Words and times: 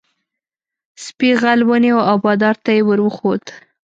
سپي 1.03 1.29
غل 1.41 1.59
ونیو 1.69 1.99
او 2.09 2.15
بادار 2.25 2.55
ته 2.63 2.69
یې 2.75 2.81
ور 2.87 2.99
وښود. 3.03 3.43